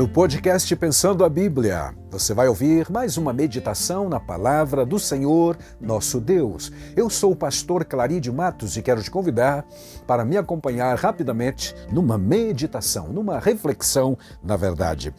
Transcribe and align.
No 0.00 0.08
podcast 0.08 0.74
Pensando 0.76 1.26
a 1.26 1.28
Bíblia, 1.28 1.94
você 2.10 2.32
vai 2.32 2.48
ouvir 2.48 2.90
mais 2.90 3.18
uma 3.18 3.34
meditação 3.34 4.08
na 4.08 4.18
palavra 4.18 4.86
do 4.86 4.98
Senhor, 4.98 5.58
nosso 5.78 6.18
Deus. 6.18 6.72
Eu 6.96 7.10
sou 7.10 7.32
o 7.32 7.36
pastor 7.36 7.84
Claride 7.84 8.32
Matos 8.32 8.78
e 8.78 8.82
quero 8.82 9.02
te 9.02 9.10
convidar 9.10 9.62
para 10.06 10.24
me 10.24 10.38
acompanhar 10.38 10.96
rapidamente 10.96 11.74
numa 11.92 12.16
meditação, 12.16 13.08
numa 13.08 13.38
reflexão, 13.38 14.16
na 14.42 14.56
verdade. 14.56 15.12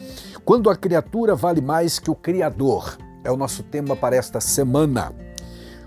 Quando 0.44 0.68
a 0.68 0.74
criatura 0.74 1.36
vale 1.36 1.60
mais 1.60 2.00
que 2.00 2.10
o 2.10 2.16
Criador, 2.16 2.98
é 3.22 3.30
o 3.30 3.36
nosso 3.36 3.62
tema 3.62 3.94
para 3.94 4.16
esta 4.16 4.40
semana. 4.40 5.14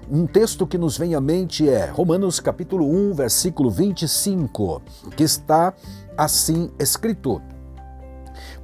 Um 0.09 0.25
texto 0.25 0.65
que 0.65 0.77
nos 0.77 0.97
vem 0.97 1.15
à 1.15 1.19
mente 1.19 1.67
é 1.67 1.87
Romanos 1.87 2.39
capítulo 2.39 2.89
1, 2.89 3.13
versículo 3.13 3.69
25, 3.69 4.81
que 5.17 5.23
está 5.23 5.73
assim 6.17 6.71
escrito: 6.79 7.41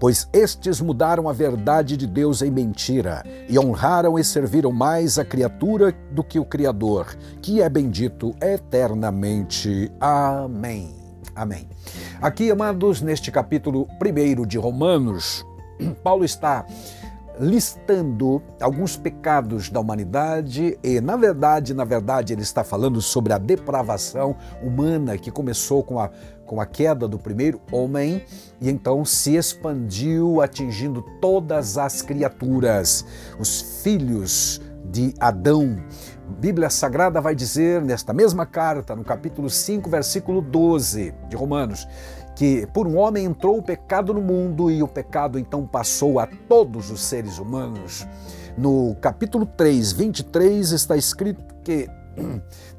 Pois 0.01 0.27
estes 0.33 0.81
mudaram 0.81 1.29
a 1.29 1.31
verdade 1.31 1.95
de 1.95 2.07
Deus 2.07 2.41
em 2.41 2.49
mentira 2.49 3.23
e 3.47 3.59
honraram 3.59 4.17
e 4.17 4.23
serviram 4.23 4.71
mais 4.71 5.19
a 5.19 5.23
criatura 5.23 5.93
do 6.09 6.23
que 6.23 6.39
o 6.39 6.43
Criador, 6.43 7.15
que 7.39 7.61
é 7.61 7.69
bendito 7.69 8.35
eternamente. 8.41 9.91
Amém. 9.99 10.95
Amém. 11.35 11.69
Aqui, 12.19 12.49
amados, 12.49 12.99
neste 12.99 13.31
capítulo 13.31 13.87
1 14.01 14.47
de 14.47 14.57
Romanos, 14.57 15.45
Paulo 16.03 16.25
está 16.25 16.65
listando 17.39 18.41
alguns 18.59 18.97
pecados 18.97 19.69
da 19.69 19.79
humanidade 19.79 20.77
e, 20.83 20.99
na 20.99 21.15
verdade, 21.15 21.73
na 21.73 21.83
verdade, 21.83 22.33
ele 22.33 22.41
está 22.41 22.63
falando 22.63 23.01
sobre 23.01 23.33
a 23.33 23.37
depravação 23.37 24.35
humana 24.61 25.17
que 25.17 25.31
começou 25.31 25.83
com 25.83 25.99
a, 25.99 26.09
com 26.51 26.59
a 26.59 26.65
queda 26.65 27.07
do 27.07 27.17
primeiro 27.17 27.61
homem 27.71 28.25
e 28.59 28.69
então 28.69 29.05
se 29.05 29.37
expandiu 29.37 30.41
atingindo 30.41 31.01
todas 31.21 31.77
as 31.77 32.01
criaturas, 32.01 33.05
os 33.39 33.81
filhos 33.81 34.59
de 34.83 35.13
Adão. 35.17 35.81
Bíblia 36.41 36.69
Sagrada 36.69 37.21
vai 37.21 37.33
dizer 37.33 37.81
nesta 37.81 38.11
mesma 38.11 38.45
carta, 38.45 38.97
no 38.97 39.03
capítulo 39.05 39.49
5, 39.49 39.89
versículo 39.89 40.41
12 40.41 41.13
de 41.29 41.37
Romanos, 41.37 41.87
que 42.35 42.67
por 42.73 42.85
um 42.85 42.97
homem 42.97 43.23
entrou 43.23 43.57
o 43.57 43.63
pecado 43.63 44.13
no 44.13 44.21
mundo 44.21 44.69
e 44.69 44.83
o 44.83 44.89
pecado 44.89 45.39
então 45.39 45.65
passou 45.65 46.19
a 46.19 46.27
todos 46.49 46.91
os 46.91 47.01
seres 47.01 47.39
humanos. 47.39 48.05
No 48.57 48.93
capítulo 48.99 49.45
3, 49.45 49.93
23 49.93 50.71
está 50.71 50.97
escrito 50.97 51.55
que 51.63 51.89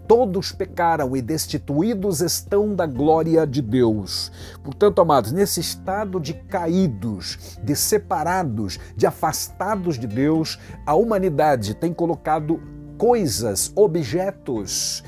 todos 0.06 0.52
pecaram 0.52 1.16
e 1.16 1.22
destituídos 1.22 2.20
estão 2.20 2.74
da 2.74 2.86
glória 2.86 3.46
de 3.46 3.62
Deus. 3.62 4.30
Portanto, 4.62 5.00
amados, 5.00 5.32
nesse 5.32 5.60
estado 5.60 6.20
de 6.20 6.34
caídos, 6.34 7.58
de 7.62 7.74
separados, 7.74 8.78
de 8.96 9.06
afastados 9.06 9.98
de 9.98 10.06
Deus, 10.06 10.58
a 10.86 10.94
humanidade 10.94 11.74
tem 11.74 11.92
colocado 11.92 12.60
coisas, 12.98 13.72
objetos, 13.74 15.02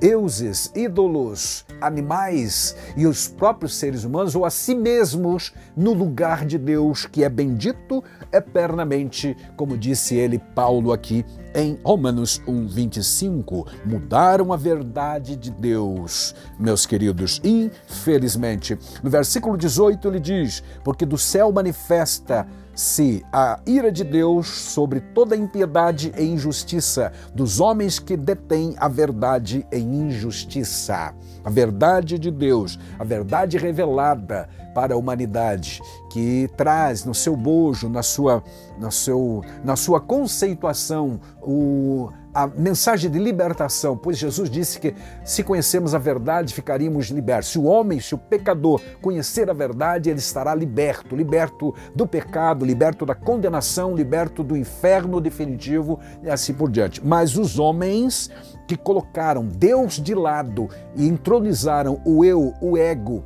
deuses, 0.00 0.70
ídolos, 0.74 1.64
animais 1.80 2.76
e 2.96 3.06
os 3.06 3.28
próprios 3.28 3.74
seres 3.74 4.04
humanos 4.04 4.34
ou 4.34 4.44
a 4.44 4.50
si 4.50 4.74
mesmos 4.74 5.52
no 5.76 5.92
lugar 5.92 6.44
de 6.44 6.58
Deus 6.58 7.06
que 7.06 7.24
é 7.24 7.28
bendito 7.28 8.02
eternamente, 8.32 9.36
como 9.56 9.76
disse 9.76 10.14
ele 10.16 10.38
Paulo 10.38 10.92
aqui 10.92 11.24
em 11.54 11.78
Romanos 11.82 12.40
1:25. 12.46 13.66
Mudaram 13.84 14.52
a 14.52 14.56
verdade 14.56 15.36
de 15.36 15.50
Deus, 15.50 16.34
meus 16.58 16.86
queridos. 16.86 17.40
Infelizmente, 17.42 18.78
no 19.02 19.10
versículo 19.10 19.56
18 19.56 20.08
ele 20.08 20.20
diz: 20.20 20.62
"Porque 20.84 21.06
do 21.06 21.18
céu 21.18 21.50
manifesta 21.50 22.46
se 22.78 23.24
a 23.32 23.58
ira 23.66 23.90
de 23.90 24.04
Deus 24.04 24.46
sobre 24.46 25.00
toda 25.00 25.36
impiedade 25.36 26.12
e 26.16 26.22
injustiça 26.22 27.12
dos 27.34 27.58
homens 27.58 27.98
que 27.98 28.16
detêm 28.16 28.76
a 28.78 28.86
verdade 28.86 29.66
em 29.72 30.06
injustiça. 30.06 31.12
A 31.44 31.50
verdade 31.50 32.20
de 32.20 32.30
Deus, 32.30 32.78
a 32.96 33.02
verdade 33.02 33.58
revelada 33.58 34.48
para 34.72 34.94
a 34.94 34.96
humanidade, 34.96 35.80
que 36.08 36.48
traz 36.56 37.04
no 37.04 37.12
seu 37.12 37.36
bojo, 37.36 37.88
na 37.88 38.04
sua, 38.04 38.44
na 38.78 38.92
seu, 38.92 39.42
na 39.64 39.74
sua 39.74 40.00
conceituação, 40.00 41.18
o, 41.42 42.10
a 42.32 42.46
mensagem 42.46 43.10
de 43.10 43.18
libertação, 43.18 43.96
pois 43.96 44.18
Jesus 44.18 44.50
disse 44.50 44.78
que 44.78 44.94
se 45.24 45.42
conhecemos 45.42 45.94
a 45.94 45.98
verdade, 45.98 46.54
ficaríamos 46.54 47.06
libertos. 47.06 47.50
Se 47.50 47.58
o 47.58 47.64
homem, 47.64 48.00
se 48.00 48.14
o 48.14 48.18
pecador 48.18 48.80
conhecer 49.00 49.48
a 49.50 49.52
verdade, 49.52 50.10
ele 50.10 50.18
estará 50.18 50.54
liberto, 50.54 51.16
liberto 51.16 51.74
do 51.94 52.06
pecado, 52.06 52.64
liberto 52.64 53.06
da 53.06 53.14
condenação, 53.14 53.94
liberto 53.94 54.42
do 54.42 54.56
inferno 54.56 55.20
definitivo 55.20 55.98
e 56.22 56.30
assim 56.30 56.52
por 56.52 56.70
diante. 56.70 57.04
Mas 57.04 57.36
os 57.36 57.58
homens 57.58 58.30
que 58.66 58.76
colocaram 58.76 59.46
Deus 59.46 59.94
de 59.94 60.14
lado 60.14 60.68
e 60.94 61.08
entronizaram 61.08 62.00
o 62.04 62.24
eu, 62.24 62.52
o 62.60 62.76
ego, 62.76 63.24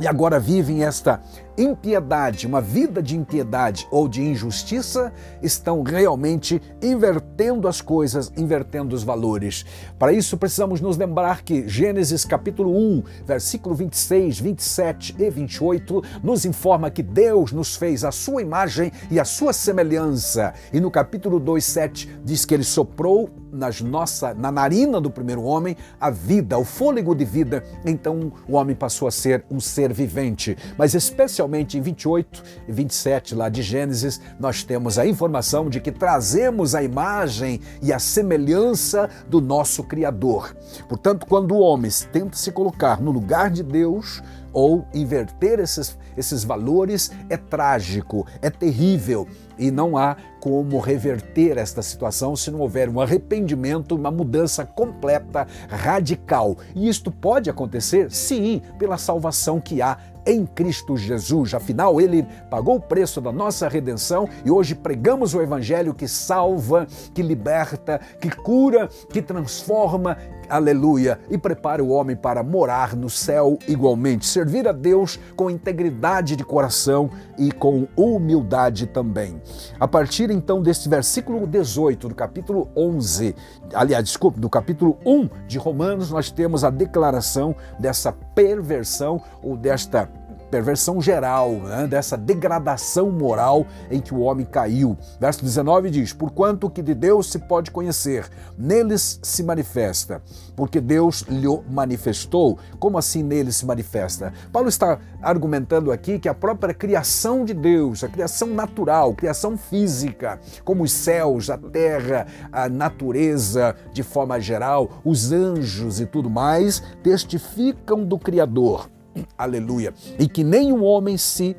e 0.00 0.06
agora 0.06 0.38
vivem 0.38 0.84
esta 0.84 1.20
impiedade, 1.58 2.46
uma 2.46 2.60
vida 2.60 3.02
de 3.02 3.16
impiedade 3.16 3.86
ou 3.90 4.08
de 4.08 4.22
injustiça, 4.22 5.12
estão 5.42 5.82
realmente 5.82 6.62
invertendo 6.80 7.66
as 7.66 7.80
coisas, 7.80 8.32
invertendo 8.36 8.94
os 8.94 9.02
valores. 9.02 9.66
Para 9.98 10.12
isso, 10.12 10.38
precisamos 10.38 10.80
nos 10.80 10.96
lembrar 10.96 11.42
que 11.42 11.68
Gênesis 11.68 12.24
capítulo 12.24 12.70
1, 12.76 13.02
versículo 13.26 13.74
26, 13.74 14.38
27 14.38 15.16
e 15.18 15.28
28 15.28 16.02
nos 16.22 16.44
informa 16.44 16.90
que 16.90 17.02
Deus 17.02 17.50
nos 17.50 17.74
fez 17.74 18.04
a 18.04 18.12
sua 18.12 18.40
imagem 18.40 18.92
e 19.10 19.18
a 19.18 19.24
sua 19.24 19.52
semelhança. 19.52 20.54
E 20.72 20.80
no 20.80 20.90
capítulo 20.90 21.40
2, 21.40 21.64
7 21.64 22.20
diz 22.24 22.44
que 22.44 22.54
ele 22.54 22.64
soprou 22.64 23.30
nas 23.50 23.80
nossa, 23.80 24.34
na 24.34 24.52
narina 24.52 25.00
do 25.00 25.10
primeiro 25.10 25.42
homem 25.42 25.76
a 26.00 26.10
vida, 26.10 26.58
o 26.58 26.64
fôlego 26.64 27.14
de 27.14 27.24
vida. 27.24 27.64
Então 27.84 28.32
o 28.46 28.54
homem 28.54 28.76
passou 28.76 29.08
a 29.08 29.10
ser 29.10 29.44
um 29.50 29.58
ser 29.58 29.92
vivente, 29.92 30.56
mas 30.76 30.94
especialmente 30.94 31.47
Especialmente 31.48 31.78
em 31.78 31.80
28 31.80 32.44
e 32.68 32.72
27 32.72 33.34
lá 33.34 33.48
de 33.48 33.62
Gênesis, 33.62 34.20
nós 34.38 34.62
temos 34.62 34.98
a 34.98 35.06
informação 35.06 35.70
de 35.70 35.80
que 35.80 35.90
trazemos 35.90 36.74
a 36.74 36.82
imagem 36.82 37.60
e 37.80 37.90
a 37.90 37.98
semelhança 37.98 39.08
do 39.26 39.40
nosso 39.40 39.82
Criador. 39.82 40.54
Portanto, 40.86 41.24
quando 41.26 41.52
o 41.52 41.60
homem 41.60 41.90
tenta 42.12 42.36
se 42.36 42.52
colocar 42.52 43.00
no 43.00 43.10
lugar 43.10 43.50
de 43.50 43.62
Deus, 43.62 44.22
ou 44.52 44.86
inverter 44.92 45.60
esses, 45.60 45.96
esses 46.16 46.44
valores 46.44 47.10
é 47.30 47.36
trágico, 47.36 48.26
é 48.42 48.50
terrível 48.50 49.26
e 49.58 49.70
não 49.70 49.96
há 49.96 50.16
como 50.40 50.78
reverter 50.78 51.58
esta 51.58 51.82
situação 51.82 52.36
se 52.36 52.50
não 52.50 52.60
houver 52.60 52.88
um 52.88 53.00
arrependimento, 53.00 53.94
uma 53.94 54.10
mudança 54.10 54.64
completa, 54.64 55.46
radical. 55.68 56.56
E 56.74 56.88
isto 56.88 57.10
pode 57.10 57.50
acontecer, 57.50 58.10
sim, 58.10 58.62
pela 58.78 58.98
salvação 58.98 59.60
que 59.60 59.82
há 59.82 59.98
em 60.28 60.44
Cristo 60.44 60.96
Jesus. 60.96 61.54
Afinal, 61.54 62.00
ele 62.00 62.26
pagou 62.50 62.76
o 62.76 62.80
preço 62.80 63.18
da 63.18 63.32
nossa 63.32 63.66
redenção 63.66 64.28
e 64.44 64.50
hoje 64.50 64.74
pregamos 64.74 65.34
o 65.34 65.40
evangelho 65.40 65.94
que 65.94 66.06
salva, 66.06 66.86
que 67.14 67.22
liberta, 67.22 67.98
que 68.20 68.30
cura, 68.30 68.88
que 69.10 69.22
transforma, 69.22 70.18
aleluia, 70.48 71.18
e 71.30 71.38
prepara 71.38 71.82
o 71.82 71.88
homem 71.88 72.14
para 72.14 72.42
morar 72.42 72.94
no 72.94 73.08
céu 73.08 73.58
igualmente, 73.66 74.26
servir 74.26 74.68
a 74.68 74.72
Deus 74.72 75.18
com 75.34 75.48
integridade 75.48 76.36
de 76.36 76.44
coração 76.44 77.10
e 77.38 77.50
com 77.50 77.88
humildade 77.96 78.86
também. 78.86 79.40
A 79.80 79.88
partir 79.88 80.27
então 80.32 80.62
deste 80.62 80.88
versículo 80.88 81.46
18 81.46 82.08
do 82.08 82.14
capítulo 82.14 82.68
11, 82.76 83.34
aliás, 83.72 84.04
desculpe, 84.04 84.40
do 84.40 84.48
capítulo 84.48 84.98
1 85.04 85.28
de 85.46 85.58
Romanos, 85.58 86.10
nós 86.10 86.30
temos 86.30 86.64
a 86.64 86.70
declaração 86.70 87.54
dessa 87.78 88.12
perversão 88.12 89.20
ou 89.42 89.56
desta 89.56 90.10
perversão 90.50 91.00
geral, 91.00 91.52
né, 91.52 91.86
dessa 91.86 92.16
degradação 92.16 93.10
moral 93.10 93.66
em 93.90 94.00
que 94.00 94.14
o 94.14 94.20
homem 94.20 94.46
caiu. 94.46 94.96
Verso 95.20 95.44
19 95.44 95.90
diz: 95.90 96.12
Porquanto 96.12 96.70
que 96.70 96.82
de 96.82 96.94
Deus 96.94 97.30
se 97.30 97.38
pode 97.38 97.70
conhecer, 97.70 98.28
neles 98.56 99.20
se 99.22 99.42
manifesta, 99.42 100.22
porque 100.56 100.80
Deus 100.80 101.22
lhe 101.22 101.48
manifestou. 101.70 102.58
Como 102.78 102.98
assim 102.98 103.22
neles 103.22 103.56
se 103.56 103.66
manifesta? 103.66 104.32
Paulo 104.52 104.68
está 104.68 104.98
argumentando 105.22 105.92
aqui 105.92 106.18
que 106.18 106.28
a 106.28 106.34
própria 106.34 106.74
criação 106.74 107.44
de 107.44 107.54
Deus, 107.54 108.02
a 108.04 108.08
criação 108.08 108.48
natural, 108.48 109.14
criação 109.14 109.56
física, 109.56 110.40
como 110.64 110.82
os 110.82 110.92
céus, 110.92 111.50
a 111.50 111.58
terra, 111.58 112.26
a 112.52 112.68
natureza 112.68 113.74
de 113.92 114.02
forma 114.02 114.40
geral, 114.40 115.00
os 115.04 115.32
anjos 115.32 116.00
e 116.00 116.06
tudo 116.06 116.30
mais, 116.30 116.82
testificam 117.02 118.04
do 118.04 118.18
Criador 118.18 118.88
aleluia, 119.36 119.92
e 120.18 120.28
que 120.28 120.44
nenhum 120.44 120.84
homem 120.84 121.16
se 121.16 121.56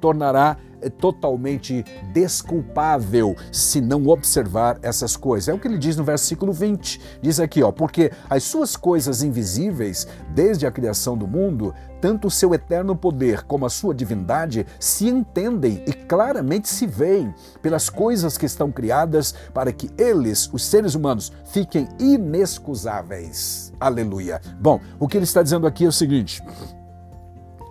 tornará 0.00 0.56
é 0.82 0.90
totalmente 0.90 1.84
desculpável 2.12 3.36
se 3.52 3.80
não 3.80 4.08
observar 4.08 4.78
essas 4.82 5.16
coisas. 5.16 5.48
É 5.48 5.54
o 5.54 5.58
que 5.58 5.68
ele 5.68 5.78
diz 5.78 5.96
no 5.96 6.02
versículo 6.02 6.52
20. 6.52 7.00
Diz 7.22 7.38
aqui, 7.38 7.62
ó, 7.62 7.70
porque 7.70 8.10
as 8.28 8.42
suas 8.42 8.76
coisas 8.76 9.22
invisíveis, 9.22 10.06
desde 10.34 10.66
a 10.66 10.72
criação 10.72 11.16
do 11.16 11.26
mundo, 11.26 11.72
tanto 12.00 12.26
o 12.26 12.30
seu 12.30 12.52
eterno 12.52 12.96
poder 12.96 13.44
como 13.44 13.64
a 13.64 13.70
sua 13.70 13.94
divindade 13.94 14.66
se 14.80 15.08
entendem 15.08 15.84
e 15.86 15.92
claramente 15.92 16.68
se 16.68 16.84
veem 16.84 17.32
pelas 17.62 17.88
coisas 17.88 18.36
que 18.36 18.44
estão 18.46 18.72
criadas 18.72 19.32
para 19.54 19.72
que 19.72 19.88
eles, 19.96 20.50
os 20.52 20.64
seres 20.64 20.96
humanos, 20.96 21.32
fiquem 21.44 21.88
inexcusáveis. 22.00 23.72
Aleluia. 23.78 24.40
Bom, 24.60 24.80
o 24.98 25.06
que 25.06 25.16
ele 25.16 25.24
está 25.24 25.44
dizendo 25.44 25.66
aqui 25.66 25.84
é 25.84 25.88
o 25.88 25.92
seguinte: 25.92 26.42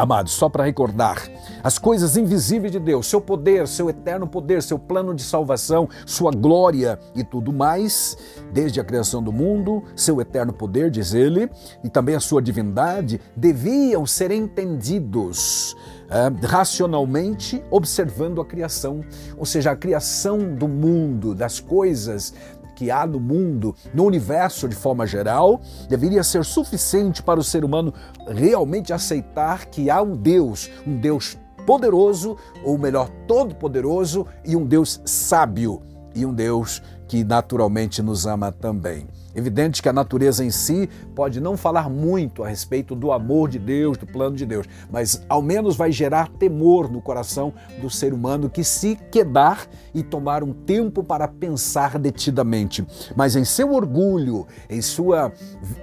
Amados, 0.01 0.31
só 0.31 0.49
para 0.49 0.63
recordar, 0.63 1.21
as 1.63 1.77
coisas 1.77 2.17
invisíveis 2.17 2.71
de 2.71 2.79
Deus, 2.79 3.05
seu 3.05 3.21
poder, 3.21 3.67
seu 3.67 3.87
eterno 3.87 4.25
poder, 4.25 4.63
seu 4.63 4.79
plano 4.79 5.13
de 5.13 5.21
salvação, 5.21 5.87
sua 6.07 6.31
glória 6.31 6.97
e 7.13 7.23
tudo 7.23 7.53
mais, 7.53 8.17
desde 8.51 8.79
a 8.79 8.83
criação 8.83 9.21
do 9.21 9.31
mundo, 9.31 9.83
seu 9.95 10.19
eterno 10.19 10.53
poder, 10.53 10.89
diz 10.89 11.13
ele, 11.13 11.47
e 11.83 11.87
também 11.87 12.15
a 12.15 12.19
sua 12.19 12.41
divindade, 12.41 13.21
deviam 13.35 14.03
ser 14.07 14.31
entendidos 14.31 15.77
é, 16.09 16.47
racionalmente 16.47 17.63
observando 17.69 18.41
a 18.41 18.45
criação, 18.45 19.05
ou 19.37 19.45
seja, 19.45 19.69
a 19.69 19.75
criação 19.75 20.55
do 20.55 20.67
mundo, 20.67 21.35
das 21.35 21.59
coisas 21.59 22.33
que 22.81 22.89
há 22.89 23.05
no 23.05 23.19
mundo, 23.19 23.75
no 23.93 24.05
universo 24.05 24.67
de 24.67 24.75
forma 24.75 25.05
geral, 25.05 25.61
deveria 25.87 26.23
ser 26.23 26.43
suficiente 26.43 27.21
para 27.21 27.39
o 27.39 27.43
ser 27.43 27.63
humano 27.63 27.93
realmente 28.27 28.91
aceitar 28.91 29.67
que 29.67 29.87
há 29.87 30.01
um 30.01 30.15
Deus, 30.15 30.67
um 30.87 30.97
Deus 30.97 31.37
poderoso, 31.67 32.35
ou 32.65 32.79
melhor, 32.79 33.07
todo-poderoso, 33.27 34.25
e 34.43 34.55
um 34.55 34.65
Deus 34.65 34.99
sábio, 35.05 35.83
e 36.15 36.25
um 36.25 36.33
Deus 36.33 36.81
que 37.07 37.23
naturalmente 37.23 38.01
nos 38.01 38.25
ama 38.25 38.51
também. 38.51 39.07
Evidente 39.35 39.81
que 39.81 39.89
a 39.89 39.93
natureza 39.93 40.43
em 40.43 40.51
si 40.51 40.89
pode 41.15 41.39
não 41.39 41.55
falar 41.55 41.89
muito 41.89 42.43
a 42.43 42.47
respeito 42.47 42.95
do 42.95 43.11
amor 43.11 43.49
de 43.49 43.59
Deus, 43.59 43.97
do 43.97 44.05
plano 44.05 44.35
de 44.35 44.45
Deus, 44.45 44.67
mas 44.91 45.23
ao 45.29 45.41
menos 45.41 45.75
vai 45.75 45.91
gerar 45.91 46.27
temor 46.27 46.91
no 46.91 47.01
coração 47.01 47.53
do 47.81 47.89
ser 47.89 48.13
humano 48.13 48.49
que 48.49 48.63
se 48.63 48.95
quedar 49.11 49.67
e 49.93 50.03
tomar 50.03 50.43
um 50.43 50.53
tempo 50.53 51.03
para 51.03 51.27
pensar 51.27 51.97
detidamente. 51.97 52.85
Mas 53.15 53.35
em 53.35 53.45
seu 53.45 53.73
orgulho, 53.73 54.45
em 54.69 54.81
sua 54.81 55.31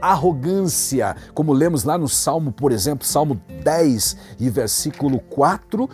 arrogância, 0.01 1.17
como 1.35 1.53
lemos 1.53 1.85
lá 1.85 1.97
no 1.97 2.09
Salmo, 2.09 2.53
por 2.53 2.73
exemplo, 2.73 3.07
Salmo 3.07 3.41
10 3.63 4.17
e 4.39 4.51
versículo 4.51 5.21
4, 5.21 5.89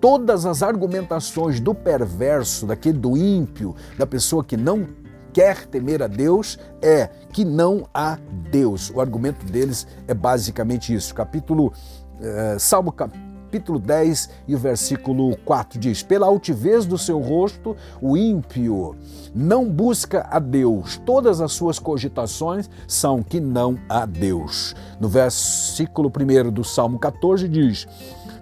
todas 0.00 0.44
as 0.44 0.62
argumentações 0.62 1.60
do 1.60 1.74
perverso, 1.74 2.66
daquele 2.66 2.98
do 2.98 3.16
ímpio, 3.16 3.74
da 3.98 4.06
pessoa 4.06 4.44
que 4.44 4.56
não 4.56 4.86
quer 5.34 5.66
temer 5.66 6.00
a 6.00 6.06
Deus 6.06 6.56
é 6.80 7.10
que 7.32 7.44
não 7.44 7.86
há 7.92 8.16
Deus. 8.50 8.90
O 8.90 9.00
argumento 9.00 9.44
deles 9.44 9.86
é 10.06 10.14
basicamente 10.14 10.94
isso. 10.94 11.12
Capítulo 11.12 11.72
eh, 12.20 12.56
Salmo 12.58 12.92
capítulo 12.92 13.80
10 13.80 14.30
e 14.46 14.54
o 14.54 14.58
versículo 14.58 15.36
4 15.44 15.78
diz: 15.78 16.02
Pela 16.04 16.26
altivez 16.26 16.86
do 16.86 16.96
seu 16.96 17.18
rosto, 17.20 17.76
o 18.00 18.16
ímpio 18.16 18.96
não 19.34 19.68
busca 19.68 20.26
a 20.30 20.38
Deus. 20.38 21.00
Todas 21.04 21.40
as 21.40 21.52
suas 21.52 21.80
cogitações 21.80 22.70
são 22.86 23.20
que 23.20 23.40
não 23.40 23.76
há 23.88 24.06
Deus. 24.06 24.74
No 25.00 25.08
versículo 25.08 26.10
1 26.10 26.52
do 26.52 26.62
Salmo 26.62 26.98
14 26.98 27.48
diz: 27.48 27.88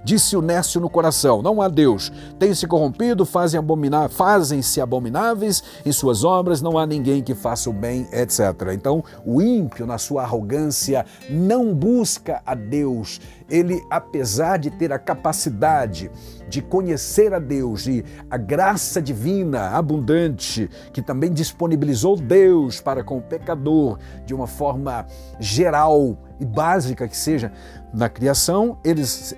Disse 0.04 0.36
o 0.36 0.42
Nécio 0.42 0.80
no 0.80 0.90
coração: 0.90 1.42
Não 1.42 1.62
há 1.62 1.68
Deus. 1.68 2.12
Tem-se 2.38 2.66
corrompido, 2.66 3.24
fazem 3.24 3.58
abominar, 3.58 4.08
fazem-se 4.08 4.80
abomináveis 4.80 5.62
em 5.86 5.92
suas 5.92 6.24
obras, 6.24 6.60
não 6.60 6.76
há 6.76 6.86
ninguém 6.86 7.22
que 7.22 7.34
faça 7.34 7.70
o 7.70 7.72
bem, 7.72 8.08
etc. 8.12 8.40
Então, 8.72 9.04
o 9.24 9.40
ímpio, 9.40 9.86
na 9.86 9.98
sua 9.98 10.22
arrogância, 10.22 11.06
não 11.30 11.72
busca 11.74 12.42
a 12.44 12.54
Deus. 12.54 13.20
Ele, 13.48 13.82
apesar 13.90 14.58
de 14.58 14.70
ter 14.70 14.92
a 14.92 14.98
capacidade 14.98 16.10
de 16.48 16.60
conhecer 16.60 17.32
a 17.32 17.38
Deus 17.38 17.86
e 17.86 18.04
a 18.30 18.36
graça 18.36 19.00
divina 19.00 19.70
abundante, 19.70 20.68
que 20.92 21.00
também 21.00 21.32
disponibilizou 21.32 22.16
Deus 22.16 22.80
para 22.80 23.04
com 23.04 23.18
o 23.18 23.22
pecador 23.22 23.98
de 24.26 24.34
uma 24.34 24.46
forma 24.46 25.06
geral 25.38 26.18
e 26.42 26.44
básica 26.44 27.06
que 27.06 27.16
seja, 27.16 27.52
na 27.94 28.08
criação, 28.08 28.78
eles 28.84 29.34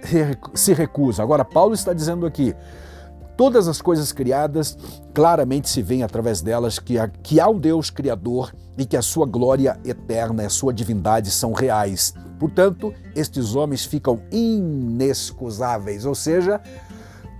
se 0.54 0.72
recusam. 0.72 1.22
Agora, 1.22 1.44
Paulo 1.44 1.74
está 1.74 1.92
dizendo 1.92 2.24
aqui: 2.24 2.54
todas 3.36 3.68
as 3.68 3.82
coisas 3.82 4.10
criadas 4.10 4.76
claramente 5.12 5.68
se 5.68 5.82
vêem 5.82 6.02
através 6.02 6.40
delas 6.40 6.78
que 6.78 6.98
há, 6.98 7.08
que 7.08 7.38
há 7.38 7.48
um 7.48 7.58
Deus 7.58 7.90
Criador 7.90 8.54
e 8.78 8.86
que 8.86 8.96
a 8.96 9.02
sua 9.02 9.26
glória 9.26 9.78
eterna 9.84 10.42
e 10.42 10.46
a 10.46 10.50
sua 10.50 10.72
divindade 10.72 11.30
são 11.30 11.52
reais. 11.52 12.14
Portanto, 12.38 12.92
estes 13.14 13.54
homens 13.54 13.84
ficam 13.84 14.20
inexcusáveis, 14.32 16.06
ou 16.06 16.14
seja, 16.14 16.60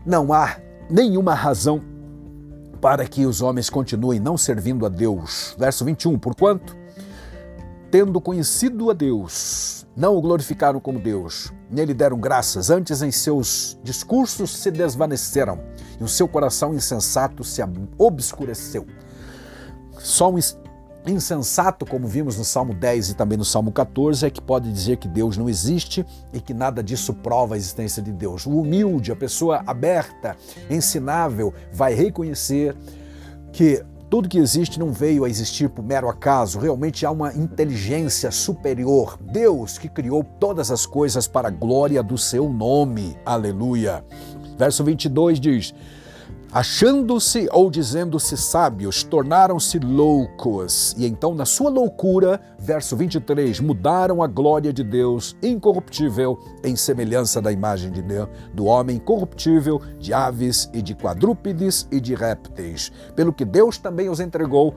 não 0.05 0.32
há 0.32 0.56
nenhuma 0.90 1.34
razão 1.34 1.82
para 2.81 3.06
que 3.06 3.25
os 3.25 3.40
homens 3.40 3.70
continuem 3.70 4.20
não 4.20 4.37
servindo 4.37 4.84
a 4.84 4.90
Deus. 4.90 5.56
Verso 5.58 5.84
21, 5.87 6.19
porquanto, 6.19 6.83
tendo 7.94 8.20
conhecido 8.20 8.91
a 8.91 8.93
Deus, 8.93 9.87
não 9.96 10.17
o 10.17 10.20
glorificaram 10.20 10.81
como 10.81 10.99
Deus, 10.99 11.52
nele 11.70 11.94
deram 11.94 12.19
graças, 12.19 12.69
antes 12.69 13.02
em 13.02 13.12
seus 13.12 13.79
discursos 13.85 14.50
se 14.50 14.69
desvaneceram 14.69 15.61
e 16.00 16.02
o 16.02 16.08
seu 16.08 16.26
coração 16.26 16.75
insensato 16.75 17.44
se 17.44 17.62
obscureceu. 17.96 18.85
Só 19.96 20.29
um 20.29 20.41
insensato, 21.06 21.87
como 21.87 22.08
vimos 22.08 22.37
no 22.37 22.44
Salmo 22.44 22.75
10 22.75 23.11
e 23.11 23.14
também 23.14 23.38
no 23.38 23.44
Salmo 23.44 23.70
14, 23.70 24.26
é 24.26 24.31
que 24.31 24.43
pode 24.43 24.73
dizer 24.73 24.96
que 24.96 25.06
Deus 25.06 25.37
não 25.37 25.49
existe 25.49 26.05
e 26.32 26.41
que 26.41 26.52
nada 26.52 26.82
disso 26.82 27.14
prova 27.14 27.55
a 27.55 27.56
existência 27.56 28.02
de 28.02 28.11
Deus. 28.11 28.44
O 28.44 28.58
humilde, 28.58 29.12
a 29.12 29.17
pessoa 29.17 29.62
aberta, 29.64 30.37
ensinável, 30.69 31.55
vai 31.73 31.94
reconhecer 31.94 32.76
que 33.52 33.85
tudo 34.14 34.28
que 34.28 34.38
existe 34.38 34.78
não 34.78 34.93
veio 34.93 35.25
a 35.25 35.28
existir 35.28 35.69
por 35.69 35.84
mero 35.84 36.08
acaso, 36.08 36.61
realmente 36.61 37.05
há 37.05 37.11
uma 37.11 37.34
inteligência 37.34 38.31
superior. 38.31 39.19
Deus 39.20 39.76
que 39.76 39.88
criou 39.88 40.22
todas 40.22 40.70
as 40.70 40.87
coisas 40.87 41.26
para 41.26 41.49
a 41.49 41.50
glória 41.50 42.00
do 42.00 42.16
seu 42.16 42.49
nome. 42.49 43.16
Aleluia. 43.26 44.05
Verso 44.56 44.84
22 44.84 45.40
diz: 45.40 45.75
achando-se 46.55 47.49
ou 47.51 47.69
dizendo-se 47.69 48.37
sábios, 48.37 49.03
tornaram-se 49.03 49.81
loucos. 49.81 50.95
E 50.97 51.05
então, 51.05 51.35
na 51.35 51.45
sua 51.45 51.69
loucura, 51.69 52.41
verso 52.56 52.97
23, 52.97 53.59
mudaram 53.59 54.23
a 54.23 54.29
glória 54.29 54.73
de 54.73 54.85
Deus 54.85 55.37
incorruptível 55.43 56.39
em 56.62 56.77
semelhança 56.77 57.43
da 57.43 57.51
imagem 57.51 57.91
de 57.91 58.01
Deus, 58.01 58.29
do 58.53 58.67
homem 58.67 59.01
corruptível, 59.01 59.82
de 59.99 60.15
aves 60.15 60.70
e 60.73 60.81
de 60.81 60.94
quadrúpedes 60.94 61.89
e 61.91 61.99
de 61.99 62.15
répteis. 62.15 62.93
Pelo 63.17 63.32
que 63.32 63.44
Deus 63.44 63.77
também 63.77 64.08
os 64.08 64.20
entregou 64.20 64.77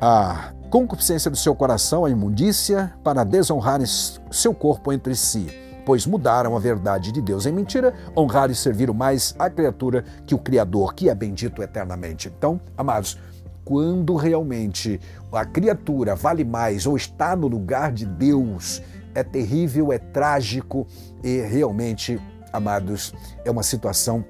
a 0.00 0.54
concupiscência 0.70 1.30
do 1.30 1.36
seu 1.36 1.54
coração, 1.54 2.06
a 2.06 2.10
imundícia, 2.10 2.94
para 3.04 3.22
desonrarem 3.22 3.86
seu 4.30 4.54
corpo 4.54 4.90
entre 4.94 5.14
si 5.14 5.69
pois 5.84 6.06
mudaram 6.06 6.56
a 6.56 6.60
verdade 6.60 7.12
de 7.12 7.20
Deus 7.20 7.46
em 7.46 7.52
mentira, 7.52 7.94
honraram 8.16 8.52
e 8.52 8.56
serviram 8.56 8.94
mais 8.94 9.34
a 9.38 9.48
criatura 9.48 10.04
que 10.26 10.34
o 10.34 10.38
Criador, 10.38 10.94
que 10.94 11.08
é 11.08 11.14
bendito 11.14 11.62
eternamente. 11.62 12.28
Então, 12.28 12.60
amados, 12.76 13.18
quando 13.64 14.16
realmente 14.16 15.00
a 15.32 15.44
criatura 15.44 16.14
vale 16.14 16.44
mais 16.44 16.86
ou 16.86 16.96
está 16.96 17.36
no 17.36 17.46
lugar 17.46 17.92
de 17.92 18.04
Deus, 18.04 18.82
é 19.14 19.22
terrível, 19.22 19.92
é 19.92 19.98
trágico 19.98 20.86
e 21.22 21.40
realmente, 21.40 22.20
amados, 22.52 23.14
é 23.44 23.50
uma 23.50 23.62
situação 23.62 24.24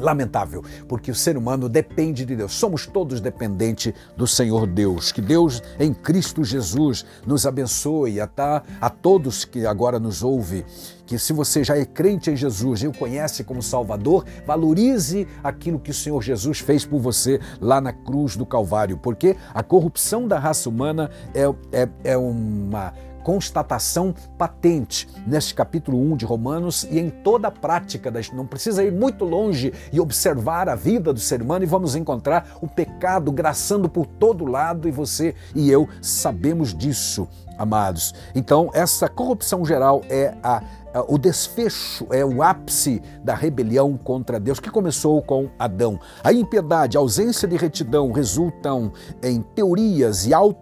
lamentável, 0.00 0.64
porque 0.88 1.10
o 1.10 1.14
ser 1.14 1.36
humano 1.36 1.68
depende 1.68 2.24
de 2.24 2.34
Deus. 2.34 2.52
Somos 2.52 2.86
todos 2.86 3.20
dependentes 3.20 3.92
do 4.16 4.26
Senhor 4.26 4.66
Deus. 4.66 5.12
Que 5.12 5.20
Deus 5.20 5.62
em 5.78 5.92
Cristo 5.92 6.42
Jesus 6.44 7.04
nos 7.26 7.46
abençoe 7.46 8.20
a, 8.20 8.26
tá, 8.26 8.62
a 8.80 8.90
todos 8.90 9.44
que 9.44 9.66
agora 9.66 9.98
nos 9.98 10.22
ouve. 10.22 10.64
Que 11.06 11.18
se 11.18 11.32
você 11.32 11.64
já 11.64 11.76
é 11.76 11.84
crente 11.84 12.30
em 12.30 12.36
Jesus 12.36 12.82
e 12.82 12.86
o 12.86 12.92
conhece 12.92 13.42
como 13.42 13.62
Salvador, 13.62 14.24
valorize 14.46 15.26
aquilo 15.42 15.80
que 15.80 15.90
o 15.90 15.94
Senhor 15.94 16.22
Jesus 16.22 16.60
fez 16.60 16.84
por 16.84 17.00
você 17.00 17.40
lá 17.60 17.80
na 17.80 17.92
cruz 17.92 18.36
do 18.36 18.46
Calvário, 18.46 18.96
porque 18.96 19.36
a 19.52 19.62
corrupção 19.62 20.28
da 20.28 20.38
raça 20.38 20.68
humana 20.68 21.10
é, 21.34 21.42
é, 21.72 21.88
é 22.04 22.16
uma 22.16 22.92
constatação 23.22 24.14
patente 24.36 25.08
neste 25.26 25.54
capítulo 25.54 26.00
1 26.12 26.16
de 26.16 26.24
Romanos 26.24 26.84
e 26.90 26.98
em 26.98 27.10
toda 27.10 27.48
a 27.48 27.50
prática. 27.50 28.10
Das, 28.10 28.30
não 28.30 28.46
precisa 28.46 28.82
ir 28.84 28.92
muito 28.92 29.24
longe 29.24 29.72
e 29.92 30.00
observar 30.00 30.68
a 30.68 30.74
vida 30.74 31.12
do 31.12 31.20
ser 31.20 31.42
humano 31.42 31.64
e 31.64 31.68
vamos 31.68 31.94
encontrar 31.94 32.56
o 32.60 32.68
pecado 32.68 33.32
graçando 33.32 33.88
por 33.88 34.06
todo 34.06 34.44
lado 34.44 34.88
e 34.88 34.90
você 34.90 35.34
e 35.54 35.70
eu 35.70 35.88
sabemos 36.00 36.74
disso, 36.74 37.28
amados. 37.58 38.14
Então, 38.34 38.70
essa 38.72 39.08
corrupção 39.08 39.64
geral 39.64 40.02
é 40.08 40.34
a 40.42 40.62
o 41.08 41.18
desfecho, 41.18 42.06
é 42.10 42.24
o 42.24 42.42
ápice 42.42 43.00
da 43.22 43.34
rebelião 43.34 43.96
contra 43.96 44.40
Deus, 44.40 44.58
que 44.58 44.70
começou 44.70 45.22
com 45.22 45.48
Adão. 45.58 46.00
A 46.22 46.32
impiedade, 46.32 46.96
a 46.96 47.00
ausência 47.00 47.46
de 47.46 47.56
retidão 47.56 48.10
resultam 48.10 48.92
em 49.22 49.40
teorias 49.40 50.26
e 50.26 50.34
auto, 50.34 50.58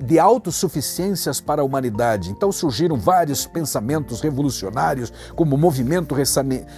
de 0.00 0.18
autossuficiências 0.18 1.40
para 1.40 1.62
a 1.62 1.64
humanidade. 1.64 2.30
Então 2.30 2.50
surgiram 2.52 2.96
vários 2.96 3.46
pensamentos 3.46 4.20
revolucionários, 4.20 5.12
como 5.34 5.56
o 5.56 5.58
movimento 5.58 6.14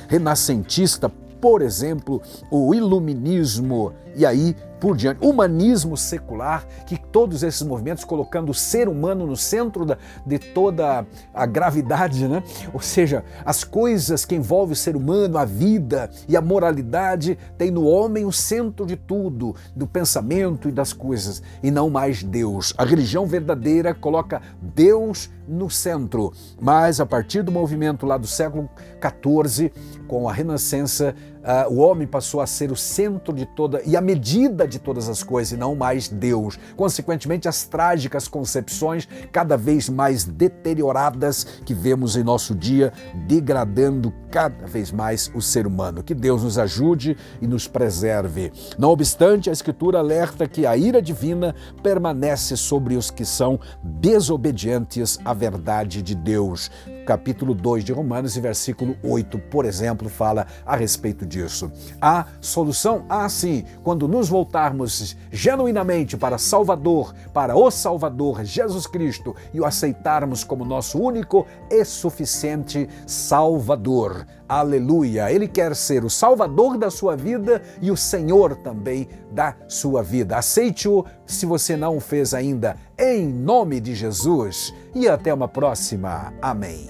renascentista, 0.09 1.11
por 1.40 1.62
exemplo, 1.62 2.20
o 2.50 2.75
iluminismo, 2.75 3.92
e 4.14 4.25
aí 4.26 4.55
por 4.81 4.97
diante. 4.97 5.25
Humanismo 5.25 5.97
secular, 5.97 6.67
que 6.87 6.99
todos 6.99 7.43
esses 7.43 7.62
movimentos 7.62 8.02
colocando 8.02 8.50
o 8.50 8.55
ser 8.55 8.88
humano 8.88 9.26
no 9.26 9.37
centro 9.37 9.85
da, 9.85 9.99
de 10.25 10.38
toda 10.38 11.07
a 11.35 11.47
gravidade, 11.47 12.26
né? 12.26 12.43
ou 12.73 12.81
seja, 12.81 13.23
as 13.45 13.62
coisas 13.62 14.25
que 14.25 14.35
envolvem 14.35 14.73
o 14.73 14.76
ser 14.76 14.97
humano, 14.97 15.37
a 15.37 15.45
vida 15.45 16.11
e 16.26 16.37
a 16.37 16.40
moralidade, 16.40 17.38
tem 17.59 17.71
no 17.71 17.85
homem 17.85 18.25
o 18.25 18.33
centro 18.33 18.87
de 18.87 18.97
tudo, 18.97 19.55
do 19.76 19.87
pensamento 19.87 20.69
e 20.69 20.73
das 20.73 20.93
coisas, 20.93 21.43
e 21.62 21.71
não 21.71 21.90
mais 21.90 22.23
Deus. 22.23 22.73
A 22.79 22.85
religião 22.85 23.26
verdadeira 23.26 23.93
coloca 23.93 24.40
Deus 24.62 25.31
no 25.47 25.69
centro, 25.69 26.33
mas 26.61 27.00
a 27.00 27.07
partir 27.07 27.43
do 27.43 27.52
movimento 27.52 28.07
lá 28.07 28.17
do 28.17 28.26
século 28.26 28.71
XIV, 29.00 29.73
com 30.07 30.29
a 30.29 30.33
Renascença, 30.33 31.14
uh, 31.40 31.73
o 31.73 31.78
homem 31.78 32.06
passou 32.06 32.40
a 32.40 32.47
ser 32.47 32.70
o 32.70 32.76
centro 32.76 33.35
de 33.35 33.47
toda 33.47 33.82
e 33.85 33.97
a 33.97 34.00
medida 34.00 34.66
de 34.66 34.78
todas 34.78 35.09
as 35.09 35.23
coisas 35.23 35.52
e 35.52 35.56
não 35.56 35.75
mais 35.75 36.09
Deus. 36.09 36.59
Consequentemente, 36.76 37.49
as 37.49 37.64
trágicas 37.64 38.28
concepções 38.28 39.09
cada 39.32 39.56
vez 39.56 39.88
mais 39.88 40.25
deterioradas 40.25 41.44
que 41.64 41.75
vemos 41.75 42.16
em 42.16 42.23
nosso 42.23 42.54
dia, 42.54 42.92
degradando 43.26 44.12
cada 44.30 44.66
vez 44.66 44.92
mais 44.92 45.30
o 45.35 45.42
ser 45.42 45.66
humano. 45.66 46.02
Que 46.02 46.14
Deus 46.14 46.44
nos 46.44 46.59
ajude 46.59 47.16
e 47.40 47.47
nos 47.47 47.66
preserve. 47.66 48.52
Não 48.78 48.90
obstante, 48.90 49.50
a 49.50 49.52
Escritura 49.52 49.99
alerta 49.99 50.47
que 50.47 50.66
a 50.66 50.76
ira 50.76 51.02
divina 51.02 51.54
permanece 51.82 52.56
sobre 52.56 52.97
os 52.97 53.11
que 53.11 53.25
são 53.25 53.59
desobedientes 53.82 55.18
à 55.25 55.35
verdade 55.35 56.02
de 56.02 56.14
Deus 56.14 56.70
capítulo 57.07 57.54
2 57.54 57.85
de 57.85 57.92
Romanos 57.92 58.37
e 58.37 58.40
versículo 58.40 58.97
8, 59.02 59.38
por 59.38 59.64
exemplo, 59.64 60.09
fala 60.09 60.47
a 60.64 60.76
respeito 60.76 61.26
disso. 61.26 61.71
A 62.00 62.26
solução? 62.40 63.04
Ah, 63.09 63.28
sim, 63.28 63.64
quando 63.83 64.07
nos 64.07 64.28
voltarmos 64.28 65.16
genuinamente 65.30 66.16
para 66.16 66.38
Salvador, 66.38 67.14
para 67.33 67.57
o 67.57 67.71
Salvador 67.71 68.45
Jesus 68.45 68.87
Cristo 68.87 69.35
e 69.52 69.61
o 69.61 69.64
aceitarmos 69.64 70.45
como 70.45 70.64
nosso 70.64 70.99
único 70.99 71.47
e 71.71 71.85
suficiente 71.85 72.88
Salvador. 73.07 74.26
Aleluia! 74.49 75.30
Ele 75.30 75.47
quer 75.47 75.76
ser 75.76 76.04
o 76.04 76.11
Salvador 76.11 76.76
da 76.76 76.90
sua 76.90 77.14
vida 77.14 77.62
e 77.80 77.88
o 77.88 77.97
Senhor 77.97 78.57
também 78.57 79.09
da 79.30 79.54
sua 79.69 80.02
vida. 80.02 80.37
Aceite-o 80.37 81.04
se 81.25 81.47
você 81.47 81.76
não 81.76 81.97
o 81.97 82.00
fez 82.00 82.35
ainda, 82.35 82.76
em 83.00 83.26
nome 83.26 83.80
de 83.80 83.95
Jesus 83.95 84.75
e 84.95 85.09
até 85.09 85.33
uma 85.33 85.49
próxima. 85.49 86.35
Amém. 86.42 86.88